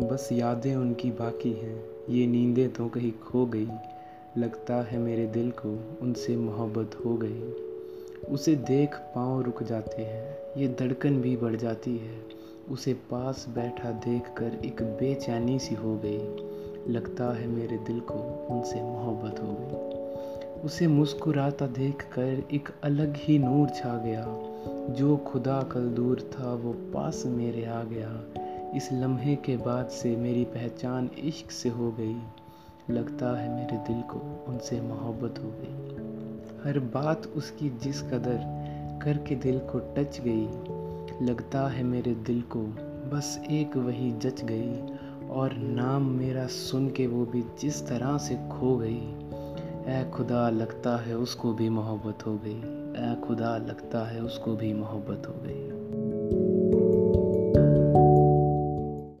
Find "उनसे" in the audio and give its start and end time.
6.02-6.36, 18.50-18.82, 34.48-34.80